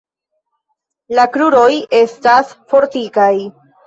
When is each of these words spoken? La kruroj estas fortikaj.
La 1.19 1.25
kruroj 1.35 1.73
estas 1.97 2.55
fortikaj. 2.73 3.29